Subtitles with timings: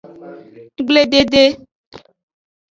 [0.79, 1.43] Nggbledede.